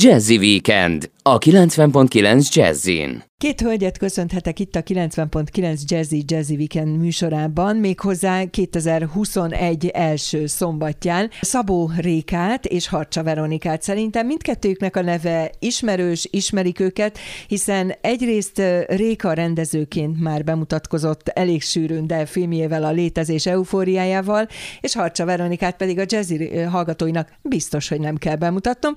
[0.00, 3.28] Jazzy Weekend a 90.9 Jazzin.
[3.40, 11.30] Két hölgyet köszönhetek itt a 90.9 Jazzy Jazzy Weekend műsorában, méghozzá 2021 első szombatján.
[11.40, 19.32] Szabó Rékát és Harcsa Veronikát szerintem mindkettőjüknek a neve ismerős, ismerik őket, hiszen egyrészt Réka
[19.32, 24.48] rendezőként már bemutatkozott elég sűrűn, de filmjével a létezés eufóriájával,
[24.80, 28.92] és Harcsa Veronikát pedig a jazzy hallgatóinak biztos, hogy nem kell bemutatnom.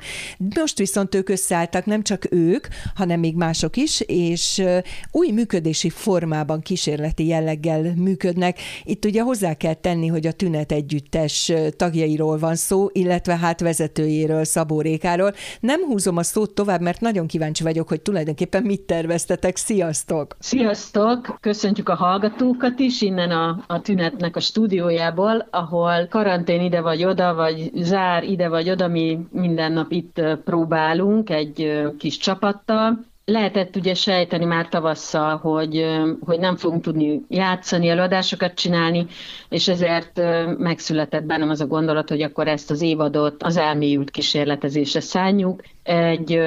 [0.55, 4.63] Most viszont ők összeálltak, nem csak ők, hanem még mások is, és
[5.11, 8.57] új működési formában kísérleti jelleggel működnek.
[8.83, 14.43] Itt ugye hozzá kell tenni, hogy a Tünet Együttes tagjairól van szó, illetve hát vezetőjéről,
[14.43, 15.33] Szabó Rékáról.
[15.59, 19.55] Nem húzom a szót tovább, mert nagyon kíváncsi vagyok, hogy tulajdonképpen mit terveztetek.
[19.57, 20.35] Sziasztok!
[20.39, 21.37] Sziasztok!
[21.41, 27.33] Köszöntjük a hallgatókat is innen a, a Tünetnek a stúdiójából, ahol karantén ide vagy oda,
[27.33, 33.93] vagy zár ide vagy oda, mi minden nap itt próbálunk egy kis csapattal, lehetett ugye
[33.93, 35.85] sejteni már tavasszal, hogy,
[36.19, 39.05] hogy nem fogunk tudni játszani, előadásokat csinálni,
[39.49, 40.21] és ezért
[40.57, 45.61] megszületett bennem az a gondolat, hogy akkor ezt az évadot az elmélyült kísérletezésre szálljuk.
[45.83, 46.39] Egy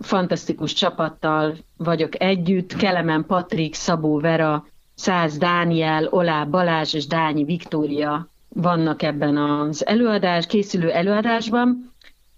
[0.00, 8.28] fantasztikus csapattal vagyok együtt, Kelemen Patrik, Szabó Vera, Száz Dániel, Olá Balázs és Dányi Viktória
[8.48, 11.93] vannak ebben az előadás, készülő előadásban,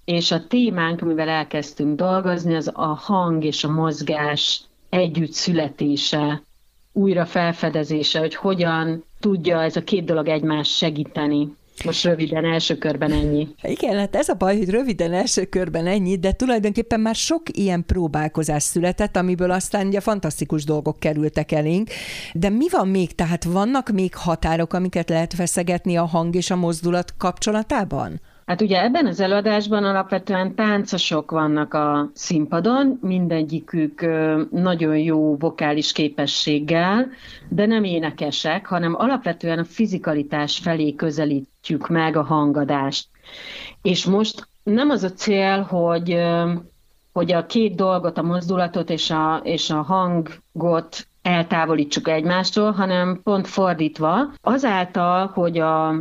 [0.06, 6.42] és a témánk, amivel elkezdtünk dolgozni, az a hang és a mozgás együtt születése,
[6.92, 11.54] újra felfedezése, hogy hogyan tudja ez a két dolog egymást segíteni.
[11.84, 13.48] Most röviden, első körben ennyi.
[13.62, 17.84] Igen, hát ez a baj, hogy röviden első körben ennyi, de tulajdonképpen már sok ilyen
[17.86, 21.88] próbálkozás született, amiből aztán ugye fantasztikus dolgok kerültek elénk.
[22.32, 23.14] De mi van még?
[23.14, 28.20] Tehát vannak még határok, amiket lehet feszegetni a hang és a mozdulat kapcsolatában?
[28.46, 34.06] Hát ugye ebben az előadásban alapvetően táncosok vannak a színpadon, mindegyikük
[34.50, 37.08] nagyon jó vokális képességgel,
[37.48, 43.08] de nem énekesek, hanem alapvetően a fizikalitás felé közelítjük meg a hangadást.
[43.82, 46.18] És most nem az a cél, hogy,
[47.12, 53.46] hogy a két dolgot, a mozdulatot és a, és a hangot eltávolítsuk egymástól, hanem pont
[53.46, 55.94] fordítva, azáltal, hogy a,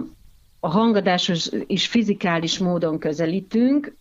[0.65, 3.95] a hangadáshoz is fizikális módon közelítünk,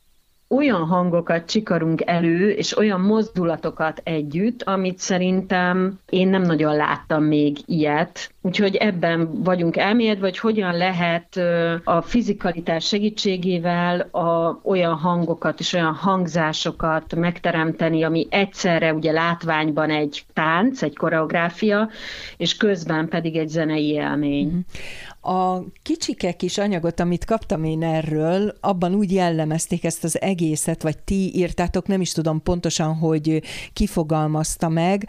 [0.49, 7.59] olyan hangokat csikarunk elő, és olyan mozdulatokat együtt, amit szerintem én nem nagyon láttam még
[7.67, 8.34] ilyet.
[8.47, 11.37] Úgyhogy ebben vagyunk elmélyedve, vagy hogyan lehet
[11.85, 20.25] a fizikalitás segítségével a, olyan hangokat és olyan hangzásokat megteremteni, ami egyszerre ugye látványban egy
[20.33, 21.89] tánc, egy koreográfia,
[22.37, 24.47] és közben pedig egy zenei élmény.
[24.47, 25.35] Mhm.
[25.37, 30.99] A kicsike kis anyagot, amit kaptam én erről, abban úgy jellemezték ezt az egészet, vagy
[30.99, 35.09] ti írtátok, nem is tudom pontosan, hogy kifogalmazta meg,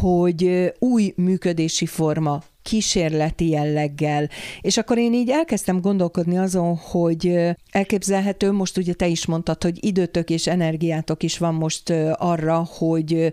[0.00, 4.28] hogy új működési forma, kísérleti jelleggel.
[4.60, 7.38] És akkor én így elkezdtem gondolkodni azon, hogy
[7.70, 13.32] elképzelhető, most ugye te is mondtad, hogy időtök és energiátok is van most arra, hogy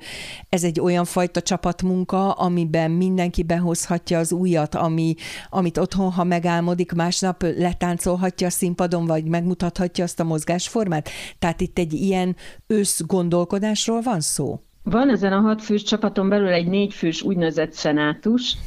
[0.50, 5.16] ez egy olyan fajta csapatmunka, amiben mindenki behozhatja az újat, ami,
[5.50, 11.10] amit otthon, ha megálmodik, másnap letáncolhatja a színpadon, vagy megmutathatja azt a mozgásformát.
[11.40, 12.36] Tehát itt egy ilyen
[12.68, 14.60] összgondolkodásról van szó?
[14.84, 18.58] Van ezen a hat fős csapaton belül egy négy fős úgynevezett szenátus,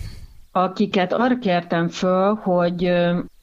[0.63, 2.93] akiket arra kértem föl, hogy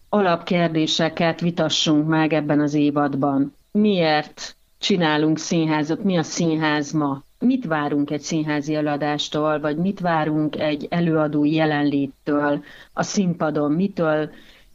[0.10, 3.56] alapkérdéseket vitassunk meg ebben az évadban.
[3.72, 6.04] Miért csinálunk színházat?
[6.04, 7.24] Mi a színház ma?
[7.40, 12.64] Mit várunk egy színházi előadástól, vagy mit várunk egy előadó jelenléttől
[12.94, 13.72] a színpadon?
[13.72, 14.30] Mitől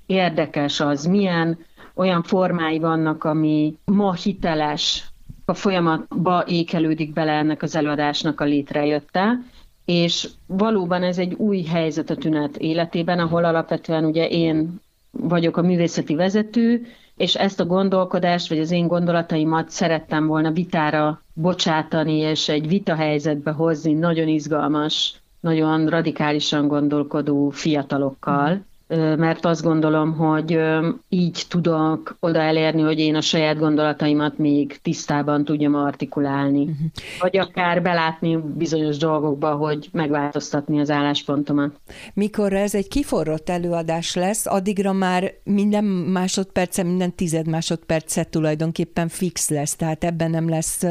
[0.07, 1.05] érdekes az?
[1.05, 1.59] Milyen
[1.95, 5.05] olyan formái vannak, ami ma hiteles,
[5.45, 9.39] a folyamatba ékelődik bele ennek az előadásnak a létrejötte,
[9.89, 15.63] és valóban ez egy új helyzet a tünet életében, ahol alapvetően ugye én vagyok a
[15.63, 22.49] művészeti vezető, és ezt a gondolkodást, vagy az én gondolataimat szerettem volna vitára bocsátani, és
[22.49, 30.61] egy vita helyzetbe hozni nagyon izgalmas, nagyon radikálisan gondolkodó fiatalokkal mert azt gondolom, hogy
[31.09, 36.61] így tudok oda elérni, hogy én a saját gondolataimat még tisztában tudjam artikulálni.
[36.61, 36.77] Uh-huh.
[37.21, 41.81] Vagy akár belátni bizonyos dolgokba, hogy megváltoztatni az álláspontomat.
[42.15, 49.51] Mikor ez egy kiforrott előadás lesz, addigra már minden másodperce, minden tized másodperce tulajdonképpen fix
[49.51, 50.85] lesz, tehát ebben nem lesz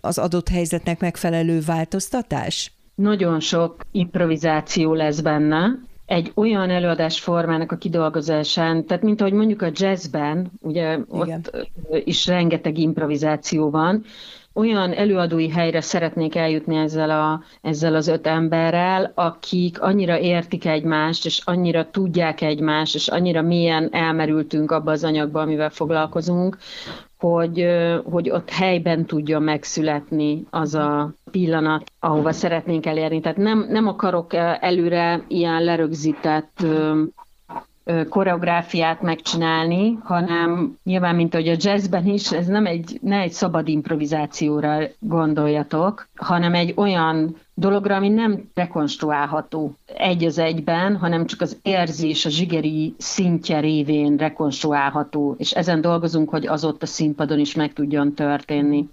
[0.00, 2.72] az adott helyzetnek megfelelő változtatás?
[2.94, 9.70] Nagyon sok improvizáció lesz benne, egy olyan előadásformának a kidolgozásán, tehát mint ahogy mondjuk a
[9.72, 11.06] jazzben, ugye Igen.
[11.08, 11.68] ott
[12.04, 14.04] is rengeteg improvizáció van,
[14.52, 21.26] olyan előadói helyre szeretnék eljutni ezzel, a, ezzel az öt emberrel, akik annyira értik egymást,
[21.26, 26.56] és annyira tudják egymást, és annyira mélyen elmerültünk abba az anyagba, amivel foglalkozunk,
[27.18, 27.66] hogy,
[28.04, 33.20] hogy ott helyben tudja megszületni az a pillanat, ahova szeretnénk elérni.
[33.20, 36.66] Tehát nem, nem akarok előre ilyen lerögzített
[38.08, 43.68] koreográfiát megcsinálni, hanem nyilván, mint ahogy a jazzben is, ez nem egy, ne egy szabad
[43.68, 51.56] improvizációra gondoljatok, hanem egy olyan dologra, ami nem rekonstruálható egy az egyben, hanem csak az
[51.62, 57.54] érzés, a zsigeri szintje révén rekonstruálható, és ezen dolgozunk, hogy az ott a színpadon is
[57.54, 58.88] meg tudjon történni.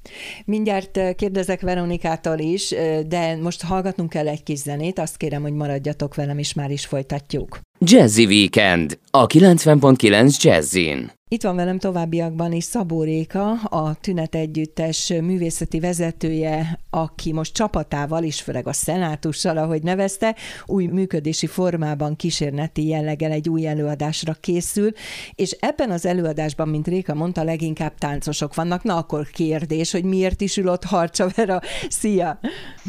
[0.46, 5.42] Mindjárt eh, kérdezek Veronikától is, eh, de most hallgatnunk kell egy kis zenét, azt kérem,
[5.42, 7.60] hogy maradjatok velem, és már is folytatjuk.
[7.80, 11.12] Jazzy Weekend, a 90.9 Jazzin.
[11.30, 18.24] Itt van velem továbbiakban is Szabó Réka, a Tünet Együttes művészeti vezetője, aki most csapatával
[18.24, 20.36] is, főleg a szenátussal, ahogy nevezte,
[20.66, 24.92] új működési formában kísérleti jelleggel egy új előadásra készül,
[25.36, 28.84] és ebben az előadásban, mint Réka mondta, leginkább táncosok vannak.
[28.84, 31.60] Na akkor kérdés, hogy miért is ül ott Harcsa Vera.
[31.90, 32.40] Szia!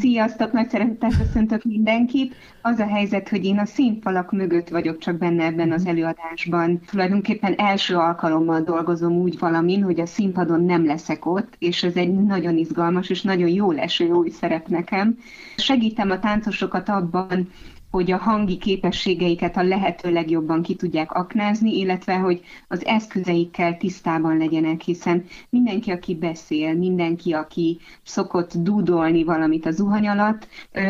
[0.00, 2.34] Sziasztok, nagy szeretettel köszöntök mindenkit.
[2.62, 6.80] Az a helyzet, hogy én a színfalak mögött vagyok csak benne ebben az előadásban.
[6.90, 8.24] Tulajdonképpen első alkalommal
[8.64, 13.22] dolgozom úgy valamin, hogy a színpadon nem leszek ott, és ez egy nagyon izgalmas és
[13.22, 15.18] nagyon jó leső új szerep nekem.
[15.56, 17.48] Segítem a táncosokat abban,
[17.96, 24.36] hogy a hangi képességeiket a lehető legjobban ki tudják aknázni, illetve hogy az eszközeikkel tisztában
[24.36, 30.48] legyenek, hiszen mindenki, aki beszél, mindenki, aki szokott dúdolni valamit a zuhany alatt,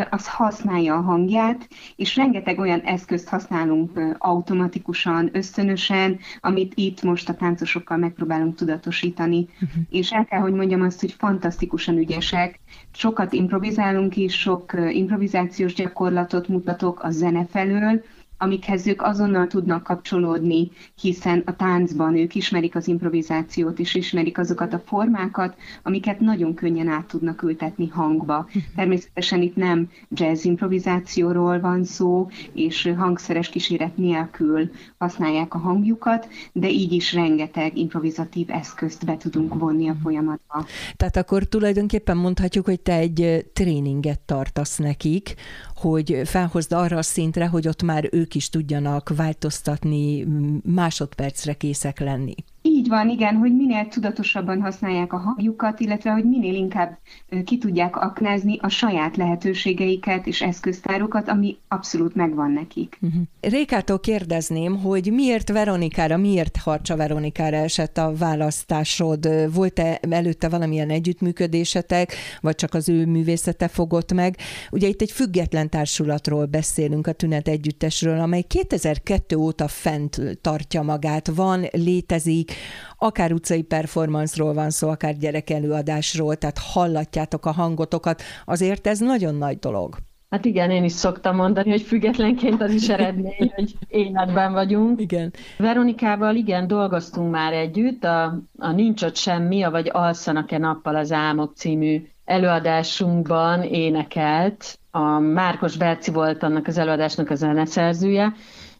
[0.09, 7.35] az használja a hangját, és rengeteg olyan eszközt használunk automatikusan, ösztönösen, amit itt most a
[7.35, 9.47] táncosokkal megpróbálunk tudatosítani.
[9.53, 9.83] Uh-huh.
[9.89, 12.59] És el kell, hogy mondjam azt, hogy fantasztikusan ügyesek,
[12.97, 18.03] sokat improvizálunk is, sok improvizációs gyakorlatot mutatok a zene felől,
[18.37, 24.73] amikhez ők azonnal tudnak kapcsolódni, hiszen a táncban ők ismerik az improvizációt, és ismerik azokat
[24.73, 28.49] a formákat, amiket nagyon könnyen át tudnak ültetni hangba.
[28.75, 36.69] Természetesen itt nem jazz improvizációról van szó, és hangszeres kíséret nélkül használják a hangjukat, de
[36.69, 40.65] így is rengeteg improvizatív eszközt be tudunk vonni a folyamatba.
[40.95, 45.35] Tehát akkor tulajdonképpen mondhatjuk, hogy te egy tréninget tartasz nekik,
[45.75, 50.25] hogy felhozd arra a szintre, hogy ott már ők is tudjanak változtatni,
[50.63, 52.35] másodpercre készek lenni.
[52.77, 56.97] Így van, igen, hogy minél tudatosabban használják a hangjukat, illetve hogy minél inkább
[57.45, 62.97] ki tudják aknázni a saját lehetőségeiket és eszköztárukat, ami abszolút megvan nekik.
[63.01, 63.21] Uh-huh.
[63.41, 69.29] Rékától kérdezném, hogy miért Veronikára, miért Harcsa Veronikára esett a választásod?
[69.53, 74.37] Volt-e előtte valamilyen együttműködésetek, vagy csak az ő művészete fogott meg?
[74.71, 81.27] Ugye itt egy független társulatról beszélünk, a Tünet Együttesről, amely 2002 óta fent tartja magát,
[81.27, 82.51] van, létezik,
[82.97, 89.59] akár utcai performanceról van szó, akár gyerekelőadásról, tehát hallatjátok a hangotokat, azért ez nagyon nagy
[89.59, 89.97] dolog.
[90.29, 95.01] Hát igen, én is szoktam mondani, hogy függetlenként az is eredmény, hogy életben vagyunk.
[95.01, 95.33] Igen.
[95.57, 101.55] Veronikával igen, dolgoztunk már együtt, a, a Nincs ott semmi, vagy Alszanak-e nappal az álmok
[101.55, 104.79] című előadásunkban énekelt.
[104.91, 108.33] A Márkos Berci volt annak az előadásnak a zeneszerzője,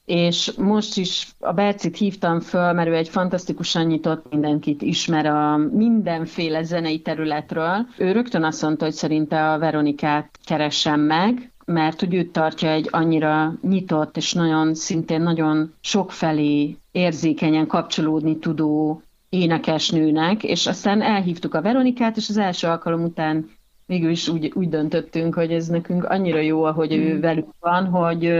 [0.07, 5.57] és most is a Bercit hívtam föl, mert ő egy fantasztikusan nyitott mindenkit ismer a
[5.57, 7.85] mindenféle zenei területről.
[7.97, 12.87] Ő rögtön azt mondta, hogy szerinte a Veronikát keresem meg, mert hogy őt tartja egy
[12.91, 21.61] annyira nyitott és nagyon szintén nagyon sokfelé érzékenyen kapcsolódni tudó énekesnőnek, és aztán elhívtuk a
[21.61, 23.49] Veronikát, és az első alkalom után
[23.87, 27.19] végül is úgy, úgy döntöttünk, hogy ez nekünk annyira jó, ahogy ő hmm.
[27.21, 28.33] velük van, hogy,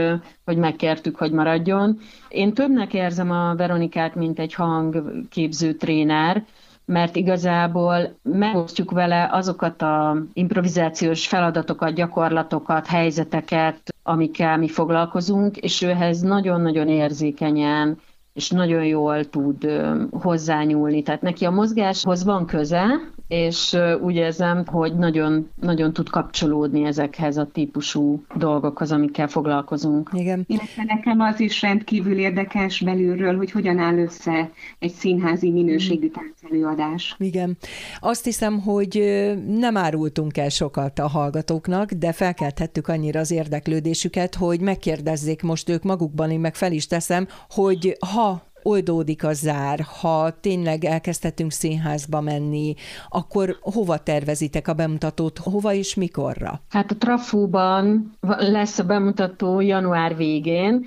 [0.44, 1.98] hogy megkértük, hogy maradjon.
[2.28, 6.44] Én többnek érzem a Veronikát, mint egy hangképző tréner,
[6.84, 16.20] mert igazából megosztjuk vele azokat a improvizációs feladatokat, gyakorlatokat, helyzeteket, amikkel mi foglalkozunk, és őhez
[16.20, 17.98] nagyon-nagyon érzékenyen
[18.32, 21.02] és nagyon jól tud hozzányúlni.
[21.02, 22.84] Tehát neki a mozgáshoz van köze,
[23.28, 30.10] és úgy érzem, hogy nagyon, nagyon tud kapcsolódni ezekhez a típusú dolgokhoz, amikkel foglalkozunk.
[30.12, 30.44] Igen.
[30.46, 37.16] Illetve nekem az is rendkívül érdekes belülről, hogy hogyan áll össze egy színházi minőségű táncelőadás.
[37.18, 37.56] Igen.
[38.00, 39.02] Azt hiszem, hogy
[39.46, 45.82] nem árultunk el sokat a hallgatóknak, de felkelthettük annyira az érdeklődésüket, hogy megkérdezzék most ők
[45.82, 52.20] magukban, én meg fel is teszem, hogy ha oldódik a zár, ha tényleg elkezdhetünk színházba
[52.20, 52.74] menni,
[53.08, 56.60] akkor hova tervezitek a bemutatót, hova és mikorra?
[56.68, 60.86] Hát a Trafóban lesz a bemutató január végén,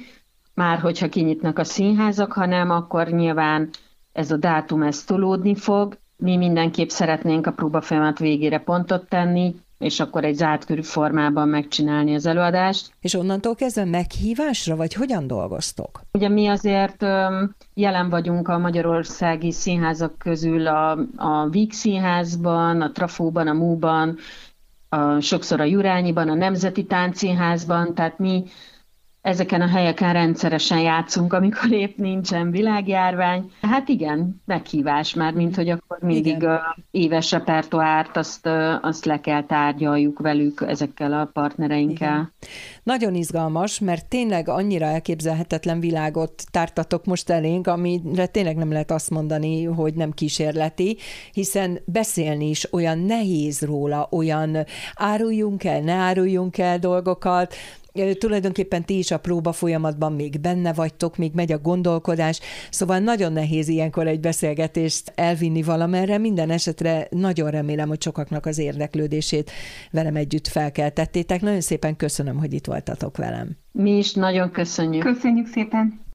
[0.53, 3.69] már hogyha kinyitnak a színházak, hanem akkor nyilván
[4.11, 5.97] ez a dátum ez tolódni fog.
[6.17, 12.15] Mi mindenképp szeretnénk a próbafolyamat végére pontot tenni, és akkor egy zárt körű formában megcsinálni
[12.15, 12.91] az előadást.
[12.99, 16.01] És onnantól kezdve meghívásra, vagy hogyan dolgoztok?
[16.11, 17.05] Ugye mi azért
[17.73, 24.17] jelen vagyunk a magyarországi színházak közül a, a Víg Színházban, a Trafóban, a Múban,
[24.89, 28.43] a, sokszor a Jurányiban, a Nemzeti Táncszínházban, tehát mi
[29.21, 33.51] ezeken a helyeken rendszeresen játszunk, amikor épp nincsen világjárvány.
[33.61, 36.59] Hát igen, meghívás már, mint hogy akkor mindig igen.
[36.91, 38.49] éves repertoárt, azt,
[38.81, 42.09] azt le kell tárgyaljuk velük, ezekkel a partnereinkkel.
[42.09, 42.33] Igen.
[42.83, 49.09] Nagyon izgalmas, mert tényleg annyira elképzelhetetlen világot tártatok most elénk, amire tényleg nem lehet azt
[49.09, 50.97] mondani, hogy nem kísérleti,
[51.31, 54.57] hiszen beszélni is olyan nehéz róla, olyan
[54.95, 57.55] áruljunk el, ne áruljunk el dolgokat,
[58.17, 63.33] tulajdonképpen ti is a próba folyamatban még benne vagytok, még megy a gondolkodás, szóval nagyon
[63.33, 69.51] nehéz ilyenkor egy beszélgetést elvinni valamerre, minden esetre nagyon remélem, hogy sokaknak az érdeklődését
[69.91, 71.41] velem együtt felkeltettétek.
[71.41, 73.57] Nagyon szépen köszönöm, hogy itt voltatok velem.
[73.71, 75.03] Mi is nagyon köszönjük.
[75.03, 76.01] Köszönjük szépen.